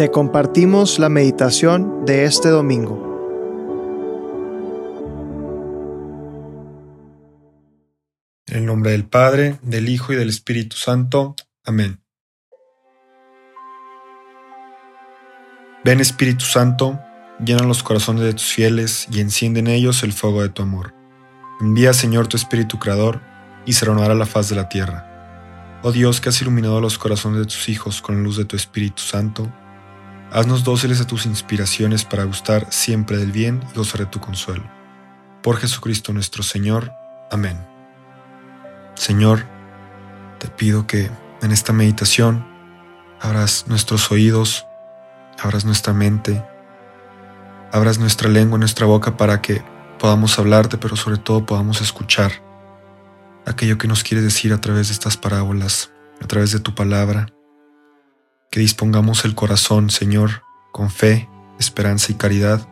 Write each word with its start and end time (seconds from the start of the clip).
Te 0.00 0.10
compartimos 0.10 0.98
la 0.98 1.10
meditación 1.10 2.06
de 2.06 2.24
este 2.24 2.48
domingo. 2.48 2.96
En 8.46 8.56
el 8.56 8.64
nombre 8.64 8.92
del 8.92 9.04
Padre, 9.04 9.58
del 9.60 9.90
Hijo 9.90 10.14
y 10.14 10.16
del 10.16 10.30
Espíritu 10.30 10.76
Santo. 10.76 11.36
Amén. 11.66 12.00
Ven 15.84 16.00
Espíritu 16.00 16.46
Santo, 16.46 16.98
llena 17.44 17.64
los 17.64 17.82
corazones 17.82 18.22
de 18.22 18.32
tus 18.32 18.54
fieles 18.54 19.06
y 19.12 19.20
enciende 19.20 19.60
en 19.60 19.66
ellos 19.66 20.02
el 20.02 20.14
fuego 20.14 20.40
de 20.40 20.48
tu 20.48 20.62
amor. 20.62 20.94
Envía 21.60 21.92
Señor 21.92 22.26
tu 22.26 22.38
Espíritu 22.38 22.78
Creador 22.78 23.20
y 23.66 23.74
se 23.74 23.84
renovará 23.84 24.14
la 24.14 24.24
faz 24.24 24.48
de 24.48 24.56
la 24.56 24.70
tierra. 24.70 25.78
Oh 25.82 25.92
Dios 25.92 26.22
que 26.22 26.30
has 26.30 26.40
iluminado 26.40 26.80
los 26.80 26.96
corazones 26.96 27.40
de 27.40 27.44
tus 27.44 27.68
hijos 27.68 28.00
con 28.00 28.16
la 28.16 28.22
luz 28.22 28.38
de 28.38 28.46
tu 28.46 28.56
Espíritu 28.56 29.02
Santo, 29.02 29.52
haznos 30.30 30.64
dóciles 30.64 31.00
a 31.00 31.06
tus 31.06 31.26
inspiraciones 31.26 32.04
para 32.04 32.24
gustar 32.24 32.66
siempre 32.70 33.16
del 33.16 33.32
bien 33.32 33.62
y 33.72 33.76
gozar 33.76 34.00
de 34.00 34.06
tu 34.06 34.20
consuelo. 34.20 34.64
Por 35.42 35.56
Jesucristo 35.56 36.12
nuestro 36.12 36.42
Señor. 36.42 36.92
Amén. 37.30 37.58
Señor, 38.94 39.46
te 40.38 40.48
pido 40.48 40.86
que 40.86 41.10
en 41.42 41.52
esta 41.52 41.72
meditación 41.72 42.46
abras 43.20 43.66
nuestros 43.68 44.10
oídos, 44.10 44.66
abras 45.38 45.64
nuestra 45.64 45.92
mente, 45.92 46.44
abras 47.72 47.98
nuestra 47.98 48.28
lengua, 48.28 48.58
nuestra 48.58 48.86
boca 48.86 49.16
para 49.16 49.40
que 49.40 49.62
podamos 49.98 50.38
hablarte, 50.38 50.78
pero 50.78 50.96
sobre 50.96 51.18
todo 51.18 51.46
podamos 51.46 51.80
escuchar 51.80 52.32
aquello 53.46 53.78
que 53.78 53.88
nos 53.88 54.02
quieres 54.02 54.24
decir 54.24 54.52
a 54.52 54.60
través 54.60 54.88
de 54.88 54.94
estas 54.94 55.16
parábolas, 55.16 55.90
a 56.22 56.26
través 56.26 56.52
de 56.52 56.60
tu 56.60 56.74
palabra. 56.74 57.26
Que 58.50 58.58
dispongamos 58.58 59.24
el 59.24 59.36
corazón, 59.36 59.90
Señor, 59.90 60.42
con 60.72 60.90
fe, 60.90 61.28
esperanza 61.60 62.10
y 62.10 62.16
caridad, 62.16 62.66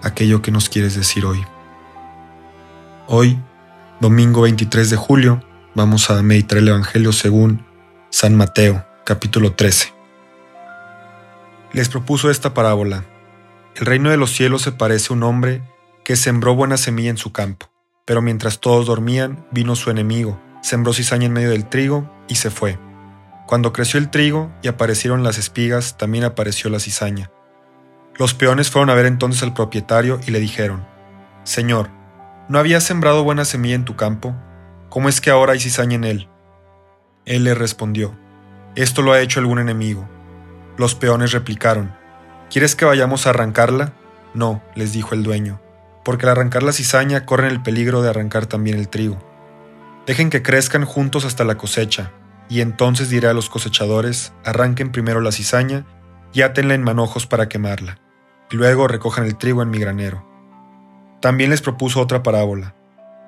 aquello 0.00 0.42
que 0.42 0.52
nos 0.52 0.68
quieres 0.68 0.94
decir 0.94 1.24
hoy. 1.24 1.44
Hoy, 3.08 3.36
domingo 3.98 4.42
23 4.42 4.90
de 4.90 4.96
julio, 4.96 5.42
vamos 5.74 6.08
a 6.08 6.22
meditar 6.22 6.58
el 6.58 6.68
Evangelio 6.68 7.10
según 7.10 7.66
San 8.10 8.36
Mateo, 8.36 8.86
capítulo 9.04 9.54
13. 9.54 9.92
Les 11.72 11.88
propuso 11.88 12.30
esta 12.30 12.54
parábola. 12.54 13.04
El 13.74 13.86
reino 13.86 14.10
de 14.10 14.16
los 14.16 14.30
cielos 14.30 14.62
se 14.62 14.70
parece 14.70 15.12
a 15.12 15.16
un 15.16 15.24
hombre 15.24 15.62
que 16.04 16.14
sembró 16.14 16.54
buena 16.54 16.76
semilla 16.76 17.10
en 17.10 17.18
su 17.18 17.32
campo. 17.32 17.72
Pero 18.04 18.22
mientras 18.22 18.60
todos 18.60 18.86
dormían, 18.86 19.44
vino 19.50 19.74
su 19.74 19.90
enemigo, 19.90 20.40
sembró 20.62 20.92
cizaña 20.92 21.26
en 21.26 21.32
medio 21.32 21.50
del 21.50 21.68
trigo 21.68 22.08
y 22.28 22.36
se 22.36 22.50
fue. 22.50 22.78
Cuando 23.52 23.74
creció 23.74 24.00
el 24.00 24.08
trigo 24.08 24.50
y 24.62 24.68
aparecieron 24.68 25.24
las 25.24 25.36
espigas, 25.36 25.98
también 25.98 26.24
apareció 26.24 26.70
la 26.70 26.80
cizaña. 26.80 27.30
Los 28.16 28.32
peones 28.32 28.70
fueron 28.70 28.88
a 28.88 28.94
ver 28.94 29.04
entonces 29.04 29.42
al 29.42 29.52
propietario 29.52 30.18
y 30.26 30.30
le 30.30 30.40
dijeron, 30.40 30.86
Señor, 31.44 31.90
¿no 32.48 32.58
habías 32.58 32.82
sembrado 32.82 33.24
buena 33.24 33.44
semilla 33.44 33.74
en 33.74 33.84
tu 33.84 33.94
campo? 33.94 34.34
¿Cómo 34.88 35.10
es 35.10 35.20
que 35.20 35.28
ahora 35.28 35.52
hay 35.52 35.60
cizaña 35.60 35.96
en 35.96 36.04
él? 36.04 36.28
Él 37.26 37.44
le 37.44 37.54
respondió, 37.54 38.16
Esto 38.74 39.02
lo 39.02 39.12
ha 39.12 39.20
hecho 39.20 39.38
algún 39.38 39.58
enemigo. 39.58 40.08
Los 40.78 40.94
peones 40.94 41.32
replicaron, 41.32 41.94
¿Quieres 42.50 42.74
que 42.74 42.86
vayamos 42.86 43.26
a 43.26 43.30
arrancarla? 43.30 43.92
No, 44.32 44.62
les 44.74 44.94
dijo 44.94 45.14
el 45.14 45.24
dueño 45.24 45.60
porque 46.06 46.24
al 46.24 46.32
arrancar 46.32 46.62
la 46.62 46.72
cizaña 46.72 47.26
corren 47.26 47.50
el 47.50 47.62
peligro 47.62 48.00
de 48.00 48.08
arrancar 48.08 48.46
también 48.46 48.78
el 48.78 48.88
trigo. 48.88 49.18
Dejen 50.06 50.30
que 50.30 50.42
crezcan 50.42 50.86
juntos 50.86 51.26
hasta 51.26 51.44
la 51.44 51.56
cosecha, 51.56 52.12
y 52.48 52.60
entonces 52.60 53.08
diré 53.08 53.28
a 53.28 53.34
los 53.34 53.48
cosechadores, 53.48 54.32
arranquen 54.44 54.92
primero 54.92 55.20
la 55.20 55.32
cizaña 55.32 55.84
y 56.32 56.42
átenla 56.42 56.74
en 56.74 56.82
manojos 56.82 57.26
para 57.26 57.48
quemarla, 57.48 57.98
y 58.50 58.56
luego 58.56 58.88
recojan 58.88 59.24
el 59.24 59.36
trigo 59.36 59.62
en 59.62 59.70
mi 59.70 59.78
granero. 59.78 60.26
También 61.20 61.50
les 61.50 61.62
propuso 61.62 62.00
otra 62.00 62.22
parábola. 62.22 62.74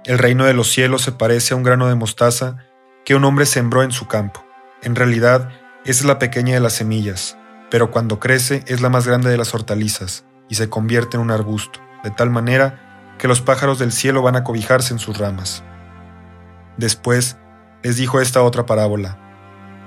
El 0.05 0.19
reino 0.19 0.45
de 0.45 0.55
los 0.55 0.71
cielos 0.71 1.03
se 1.03 1.13
parece 1.13 1.55
a 1.55 1.57
un 1.57 1.63
grano 1.63 1.89
de 1.89 1.95
mostaza 1.95 2.59
que 3.05 3.15
un 3.15 3.25
hombre 3.25 3.47
sembró 3.47 3.83
en 3.83 3.93
su 3.93 4.07
campo. 4.07 4.45
En 4.83 4.97
realidad, 4.97 5.51
es 5.85 6.05
la 6.05 6.19
pequeña 6.19 6.55
de 6.55 6.61
las 6.61 6.73
semillas, 6.73 7.37
pero 7.71 7.91
cuando 7.91 8.19
crece 8.19 8.65
es 8.67 8.81
la 8.81 8.89
más 8.89 9.07
grande 9.07 9.31
de 9.31 9.37
las 9.37 9.55
hortalizas 9.55 10.25
y 10.49 10.55
se 10.55 10.69
convierte 10.69 11.17
en 11.17 11.23
un 11.23 11.31
arbusto 11.31 11.81
de 12.03 12.11
tal 12.11 12.31
manera 12.31 13.15
que 13.19 13.29
los 13.29 13.41
pájaros 13.41 13.79
del 13.79 13.93
cielo 13.93 14.23
van 14.23 14.37
a 14.37 14.45
cobijarse 14.45 14.93
en 14.93 14.99
sus 14.99 15.19
ramas. 15.19 15.63
Después 16.77 17.39
les 17.85 17.99
dijo 17.99 18.21
esta 18.21 18.43
otra 18.43 18.65
parábola. 18.65 19.19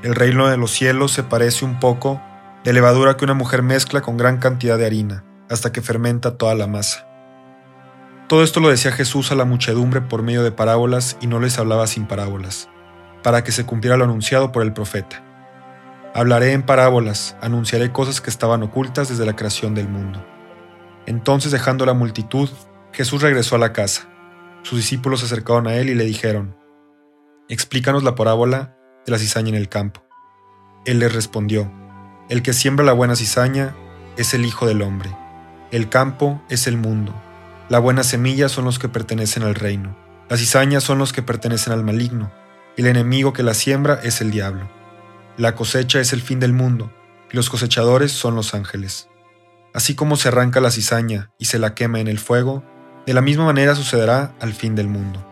El 0.04 0.14
reino 0.14 0.48
de 0.48 0.56
los 0.56 0.72
cielos 0.72 1.12
se 1.12 1.24
parece 1.24 1.66
un 1.66 1.80
poco 1.80 2.22
de 2.64 2.72
levadura 2.72 3.18
que 3.18 3.26
una 3.26 3.34
mujer 3.34 3.64
mezcla 3.64 4.02
con 4.02 4.18
gran 4.18 4.38
cantidad 4.38 4.78
de 4.78 4.86
harina, 4.86 5.24
hasta 5.50 5.72
que 5.72 5.82
fermenta 5.82 6.38
toda 6.38 6.54
la 6.54 6.68
masa. 6.68 7.08
Todo 8.28 8.44
esto 8.44 8.60
lo 8.60 8.70
decía 8.70 8.92
Jesús 8.92 9.32
a 9.32 9.36
la 9.36 9.46
muchedumbre 9.46 10.02
por 10.02 10.22
medio 10.22 10.44
de 10.44 10.52
parábolas 10.52 11.18
y 11.22 11.28
no 11.28 11.40
les 11.40 11.58
hablaba 11.58 11.88
sin 11.88 12.06
parábolas, 12.06 12.70
para 13.24 13.44
que 13.44 13.52
se 13.52 13.66
cumpliera 13.66 13.98
lo 13.98 14.04
anunciado 14.04 14.52
por 14.52 14.62
el 14.62 14.74
profeta. 14.74 15.24
Hablaré 16.14 16.52
en 16.52 16.64
parábolas, 16.64 17.36
anunciaré 17.42 17.92
cosas 17.92 18.22
que 18.22 18.30
estaban 18.30 18.62
ocultas 18.62 19.10
desde 19.10 19.26
la 19.26 19.36
creación 19.36 19.74
del 19.74 19.88
mundo. 19.88 20.24
Entonces 21.08 21.52
dejando 21.52 21.86
la 21.86 21.94
multitud, 21.94 22.50
Jesús 22.92 23.24
regresó 23.24 23.56
a 23.56 23.60
la 23.60 23.74
casa. 23.74 24.08
Sus 24.62 24.78
discípulos 24.78 25.22
se 25.22 25.28
acercaron 25.28 25.66
a 25.66 25.76
él 25.76 25.90
y 25.90 25.96
le 25.96 26.04
dijeron, 26.04 26.57
Explícanos 27.50 28.04
la 28.04 28.16
parábola 28.16 28.76
de 29.06 29.12
la 29.14 29.18
cizaña 29.18 29.50
en 29.50 29.56
el 29.56 29.70
campo. 29.70 30.04
Él 30.86 31.00
les 31.00 31.14
respondió, 31.14 31.72
El 32.28 32.42
que 32.42 32.52
siembra 32.52 32.86
la 32.86 32.92
buena 32.92 33.16
cizaña 33.16 33.74
es 34.18 34.34
el 34.34 34.46
Hijo 34.46 34.68
del 34.68 34.82
Hombre. 34.82 35.16
El 35.72 35.88
campo 35.88 36.42
es 36.50 36.68
el 36.68 36.76
mundo. 36.76 37.14
La 37.70 37.80
buena 37.80 38.04
semilla 38.04 38.50
son 38.50 38.66
los 38.66 38.80
que 38.80 38.90
pertenecen 38.90 39.44
al 39.44 39.56
reino. 39.56 39.98
Las 40.30 40.42
cizañas 40.42 40.84
son 40.84 40.98
los 40.98 41.14
que 41.14 41.24
pertenecen 41.24 41.72
al 41.72 41.86
maligno. 41.86 42.34
El 42.76 42.86
enemigo 42.86 43.32
que 43.32 43.44
la 43.44 43.54
siembra 43.54 43.98
es 44.04 44.20
el 44.20 44.30
diablo. 44.30 44.70
La 45.38 45.56
cosecha 45.56 46.02
es 46.02 46.12
el 46.12 46.22
fin 46.22 46.42
del 46.42 46.52
mundo, 46.52 46.92
y 47.32 47.38
los 47.38 47.50
cosechadores 47.50 48.12
son 48.12 48.36
los 48.36 48.54
ángeles. 48.54 49.08
Así 49.74 49.96
como 49.96 50.18
se 50.18 50.28
arranca 50.28 50.60
la 50.60 50.72
cizaña 50.72 51.32
y 51.40 51.46
se 51.46 51.60
la 51.60 51.76
quema 51.76 52.02
en 52.02 52.10
el 52.10 52.20
fuego, 52.20 52.66
de 53.06 53.14
la 53.14 53.22
misma 53.22 53.46
manera 53.46 53.74
sucederá 53.74 54.36
al 54.42 54.54
fin 54.54 54.76
del 54.76 54.90
mundo. 54.90 55.26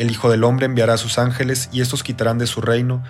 El 0.00 0.10
Hijo 0.10 0.30
del 0.30 0.44
Hombre 0.44 0.64
enviará 0.64 0.94
a 0.94 0.96
sus 0.96 1.18
ángeles 1.18 1.68
y 1.72 1.82
estos 1.82 2.02
quitarán 2.02 2.38
de 2.38 2.46
su 2.46 2.62
reino 2.62 3.04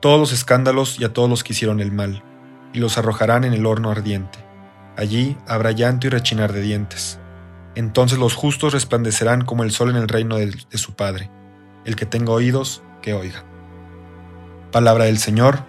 todos 0.00 0.18
los 0.18 0.32
escándalos 0.32 0.98
y 0.98 1.04
a 1.04 1.12
todos 1.12 1.30
los 1.30 1.44
que 1.44 1.52
hicieron 1.52 1.78
el 1.78 1.92
mal, 1.92 2.24
y 2.72 2.80
los 2.80 2.98
arrojarán 2.98 3.44
en 3.44 3.52
el 3.52 3.64
horno 3.66 3.92
ardiente. 3.92 4.40
Allí 4.96 5.38
habrá 5.46 5.70
llanto 5.70 6.08
y 6.08 6.10
rechinar 6.10 6.52
de 6.52 6.60
dientes. 6.60 7.20
Entonces 7.76 8.18
los 8.18 8.34
justos 8.34 8.72
resplandecerán 8.72 9.44
como 9.44 9.62
el 9.62 9.70
sol 9.70 9.90
en 9.90 9.96
el 9.96 10.08
reino 10.08 10.36
de, 10.36 10.46
de 10.46 10.78
su 10.78 10.94
Padre. 10.94 11.30
El 11.84 11.94
que 11.94 12.04
tenga 12.04 12.32
oídos, 12.32 12.82
que 13.00 13.14
oiga. 13.14 13.44
Palabra 14.72 15.04
del 15.04 15.18
Señor. 15.18 15.60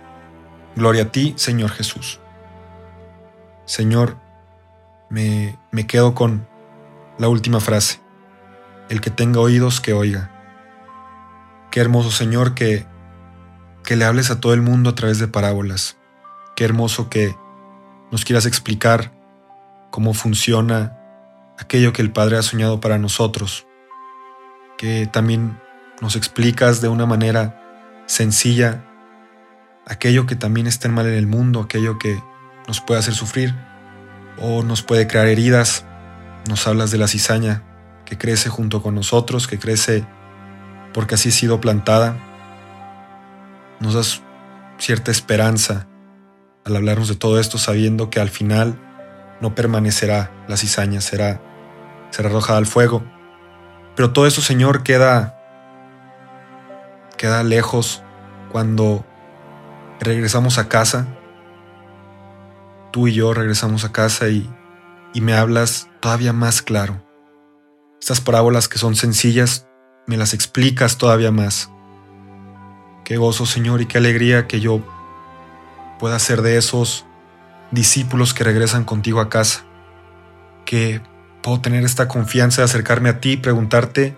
Gloria 0.75 1.03
a 1.03 1.11
ti, 1.11 1.35
Señor 1.37 1.69
Jesús. 1.69 2.19
Señor, 3.65 4.17
me, 5.09 5.59
quedo 5.87 6.15
con 6.15 6.47
la 7.19 7.27
última 7.27 7.59
frase. 7.59 8.01
El 8.89 8.99
que 8.99 9.11
tenga 9.11 9.41
oídos, 9.41 9.79
que 9.79 9.93
oiga. 9.93 10.31
Qué 11.75 11.81
hermoso 11.81 12.09
Señor 12.09 12.55
que, 12.55 12.85
que 13.83 13.97
le 13.97 14.05
hables 14.05 14.31
a 14.31 14.39
todo 14.39 14.53
el 14.53 14.61
mundo 14.61 14.91
a 14.91 14.95
través 14.95 15.19
de 15.19 15.27
parábolas. 15.27 15.97
Qué 16.55 16.63
hermoso 16.63 17.09
que 17.09 17.35
nos 18.13 18.23
quieras 18.23 18.45
explicar 18.45 19.11
cómo 19.91 20.13
funciona 20.13 20.97
aquello 21.59 21.91
que 21.91 22.01
el 22.01 22.13
Padre 22.13 22.37
ha 22.37 22.43
soñado 22.43 22.79
para 22.79 22.97
nosotros. 22.97 23.67
Que 24.77 25.05
también 25.05 25.59
nos 25.99 26.15
explicas 26.15 26.79
de 26.79 26.87
una 26.87 27.05
manera 27.05 27.61
sencilla 28.05 28.85
aquello 29.85 30.25
que 30.27 30.37
también 30.37 30.67
está 30.67 30.87
mal 30.87 31.07
en 31.07 31.15
el 31.15 31.27
mundo, 31.27 31.59
aquello 31.59 31.99
que 31.99 32.23
nos 32.69 32.79
puede 32.79 33.01
hacer 33.01 33.15
sufrir 33.15 33.53
o 34.39 34.63
nos 34.63 34.81
puede 34.81 35.07
crear 35.07 35.27
heridas. 35.27 35.83
Nos 36.47 36.67
hablas 36.67 36.91
de 36.91 36.99
la 36.99 37.09
cizaña 37.09 37.63
que 38.05 38.17
crece 38.17 38.47
junto 38.47 38.81
con 38.81 38.95
nosotros, 38.95 39.45
que 39.45 39.59
crece 39.59 40.05
porque 40.95 41.13
así 41.13 41.29
ha 41.29 41.31
sido 41.31 41.61
plantada. 41.61 42.17
Nos 43.79 43.93
das 43.93 44.23
cierta 44.79 45.11
esperanza 45.11 45.87
al 46.65 46.75
hablarnos 46.75 47.07
de 47.07 47.15
todo 47.15 47.39
esto 47.39 47.59
sabiendo 47.59 48.09
que 48.09 48.19
al 48.19 48.29
final 48.29 48.79
no 49.41 49.53
permanecerá 49.53 50.31
la 50.47 50.57
cizaña, 50.57 51.01
será, 51.01 51.39
será 52.09 52.29
arrojada 52.29 52.57
al 52.57 52.65
fuego. 52.65 53.03
Pero 53.95 54.11
todo 54.11 54.25
eso, 54.25 54.41
Señor, 54.41 54.81
queda, 54.81 55.37
queda 57.17 57.43
lejos 57.43 58.01
cuando 58.51 59.05
regresamos 59.99 60.57
a 60.57 60.67
casa 60.67 61.05
tú 62.95 63.09
y 63.09 63.13
yo 63.13 63.33
regresamos 63.33 63.83
a 63.83 63.91
casa 63.91 64.29
y, 64.29 64.49
y 65.13 65.19
me 65.19 65.33
hablas 65.33 65.89
todavía 65.99 66.31
más 66.31 66.61
claro. 66.61 67.05
Estas 67.99 68.21
parábolas 68.21 68.69
que 68.69 68.77
son 68.77 68.95
sencillas, 68.95 69.64
me 70.07 70.17
las 70.17 70.33
explicas 70.33 70.97
todavía 70.97 71.31
más. 71.31 71.69
Qué 73.03 73.17
gozo, 73.17 73.45
Señor, 73.45 73.81
y 73.81 73.85
qué 73.85 73.97
alegría 73.97 74.47
que 74.47 74.59
yo 74.59 74.81
pueda 75.99 76.17
ser 76.19 76.41
de 76.41 76.57
esos 76.57 77.05
discípulos 77.71 78.33
que 78.33 78.43
regresan 78.43 78.83
contigo 78.83 79.19
a 79.19 79.29
casa, 79.29 79.63
que 80.65 81.01
puedo 81.41 81.61
tener 81.61 81.83
esta 81.83 82.07
confianza 82.07 82.61
de 82.61 82.65
acercarme 82.65 83.09
a 83.09 83.19
ti 83.19 83.37
preguntarte 83.37 84.17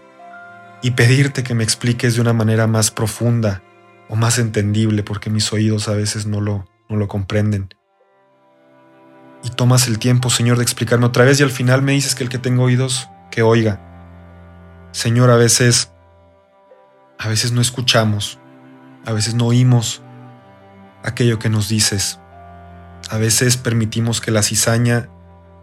y 0.82 0.92
pedirte 0.92 1.44
que 1.44 1.56
me 1.56 1.64
expliques 1.64 2.16
de 2.16 2.22
una 2.22 2.34
manera 2.34 2.68
más 2.68 2.92
profunda 2.92 3.64
o 4.10 4.16
más 4.16 4.40
entendible, 4.40 5.04
porque 5.04 5.30
mis 5.30 5.52
oídos 5.52 5.90
a 5.90 5.94
veces 5.94 6.26
no 6.26 6.40
lo, 6.40 6.66
no 6.88 6.96
lo 6.96 7.08
comprenden. 7.08 7.70
Y 9.44 9.50
tomas 9.50 9.88
el 9.88 10.00
tiempo, 10.00 10.30
Señor, 10.30 10.58
de 10.58 10.64
explicarme 10.64 11.06
otra 11.06 11.26
vez 11.26 11.40
y 11.40 11.44
al 11.44 11.52
final 11.52 11.82
me 11.82 11.92
dices 11.92 12.16
que 12.16 12.24
el 12.24 12.30
que 12.30 12.38
tenga 12.38 12.64
oídos, 12.64 13.10
que 13.32 13.42
oiga. 13.42 13.87
Señor, 14.98 15.30
a 15.30 15.36
veces, 15.36 15.92
a 17.20 17.28
veces 17.28 17.52
no 17.52 17.62
escuchamos, 17.62 18.40
a 19.06 19.14
veces 19.14 19.36
no 19.36 19.46
oímos 19.46 20.02
aquello 21.04 21.38
que 21.38 21.50
nos 21.50 21.70
dices. 21.70 22.20
A 23.12 23.20
veces 23.20 23.58
permitimos 23.58 24.22
que 24.22 24.32
la 24.32 24.42
cizaña 24.42 25.08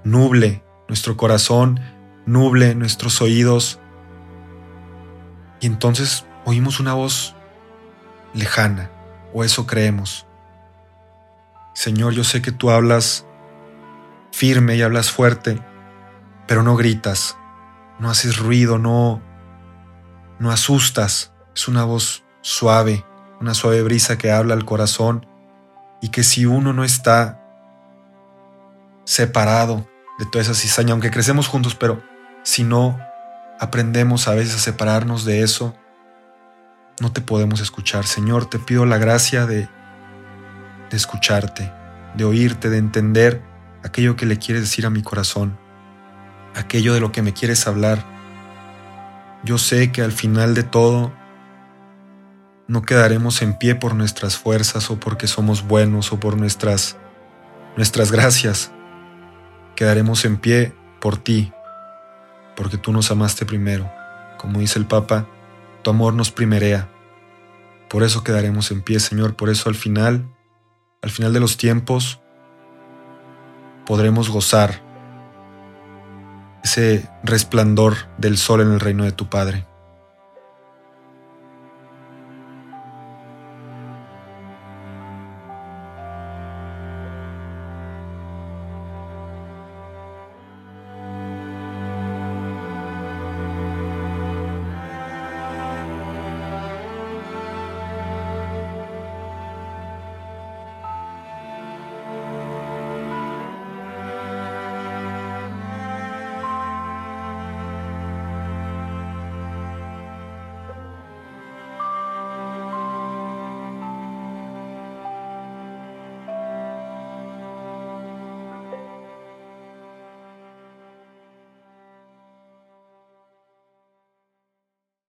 nuble 0.05 0.63
nuestro 0.87 1.17
corazón, 1.17 1.81
nuble 2.27 2.77
nuestros 2.77 3.21
oídos. 3.21 3.81
Y 5.59 5.67
entonces 5.67 6.25
oímos 6.45 6.79
una 6.79 6.95
voz 6.95 7.35
lejana, 8.35 8.93
o 9.33 9.43
eso 9.43 9.67
creemos. 9.67 10.29
Señor, 11.75 12.13
yo 12.13 12.23
sé 12.23 12.41
que 12.41 12.53
tú 12.53 12.71
hablas 12.71 13.27
firme 14.31 14.77
y 14.77 14.83
hablas 14.83 15.11
fuerte, 15.11 15.61
pero 16.47 16.63
no 16.63 16.77
gritas, 16.77 17.37
no 17.99 18.11
haces 18.11 18.39
ruido, 18.39 18.79
no 18.79 19.23
no 20.39 20.51
asustas. 20.51 21.33
Es 21.55 21.69
una 21.69 21.85
voz 21.85 22.25
suave, 22.41 23.05
una 23.41 23.55
suave 23.55 23.83
brisa 23.83 24.19
que 24.19 24.31
habla 24.31 24.55
al 24.55 24.65
corazón 24.65 25.27
y 26.01 26.11
que 26.11 26.23
si 26.23 26.47
uno 26.47 26.73
no 26.73 26.85
está 26.85 27.41
separado 29.05 29.89
de 30.19 30.27
toda 30.27 30.43
esa 30.43 30.55
cizaña, 30.55 30.93
aunque 30.93 31.11
crecemos 31.11 31.49
juntos, 31.49 31.75
pero 31.75 32.03
si 32.43 32.65
no 32.65 32.99
aprendemos 33.61 34.29
a 34.29 34.35
veces 34.35 34.57
a 34.57 34.59
separarnos 34.59 35.25
de 35.25 35.43
eso, 35.43 35.75
no 37.01 37.13
te 37.13 37.21
podemos 37.21 37.61
escuchar. 37.61 38.07
Señor, 38.07 38.47
te 38.47 38.59
pido 38.59 38.87
la 38.87 38.99
gracia 38.99 39.47
de, 39.47 39.69
de 40.91 40.97
escucharte, 40.97 41.73
de 42.15 42.25
oírte, 42.25 42.71
de 42.71 42.79
entender 42.79 43.43
aquello 43.83 44.17
que 44.17 44.27
le 44.27 44.39
quieres 44.39 44.65
decir 44.65 44.87
a 44.87 44.91
mi 44.91 45.03
corazón, 45.03 45.59
aquello 46.55 46.95
de 46.95 47.01
lo 47.01 47.13
que 47.13 47.23
me 47.23 47.33
quieres 47.33 47.67
hablar. 47.67 48.05
Yo 49.43 49.59
sé 49.59 49.93
que 49.93 50.03
al 50.03 50.13
final 50.13 50.55
de 50.55 50.63
todo 50.63 51.13
no 52.67 52.83
quedaremos 52.83 53.43
en 53.43 53.59
pie 53.59 53.75
por 53.75 53.95
nuestras 53.95 54.37
fuerzas 54.39 54.91
o 54.91 54.99
porque 54.99 55.27
somos 55.27 55.67
buenos 55.67 56.13
o 56.13 56.21
por 56.21 56.37
nuestras 56.37 56.97
nuestras 57.77 58.13
gracias. 58.13 58.73
Quedaremos 59.77 60.25
en 60.25 60.37
pie 60.37 60.73
por 61.01 61.17
ti, 61.17 61.53
porque 62.57 62.79
tú 62.79 62.93
nos 62.93 63.11
amaste 63.11 63.45
primero. 63.45 63.91
Como 64.39 64.61
dice 64.61 64.79
el 64.79 64.87
Papa, 64.87 65.27
tu 65.83 65.91
amor 65.91 66.15
nos 66.15 66.31
primerea. 66.31 66.89
Por 67.91 68.03
eso 68.03 68.25
quedaremos 68.25 68.71
en 68.71 68.83
pie, 68.83 69.01
Señor, 69.01 69.35
por 69.35 69.51
eso 69.51 69.69
al 69.69 69.75
final, 69.75 70.29
al 71.03 71.11
final 71.11 71.33
de 71.33 71.41
los 71.41 71.57
tiempos, 71.57 72.21
podremos 73.85 74.31
gozar 74.31 74.83
ese 76.65 77.09
resplandor 77.23 78.09
del 78.19 78.37
sol 78.39 78.63
en 78.63 78.73
el 78.73 78.81
reino 78.81 79.05
de 79.05 79.13
tu 79.13 79.29
Padre. 79.29 79.67